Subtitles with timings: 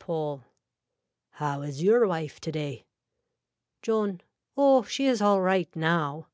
[0.00, 0.42] (Paul.)
[1.30, 2.86] How is your wife today.
[3.82, 4.20] (John.)
[4.56, 6.26] Oh she is all right now.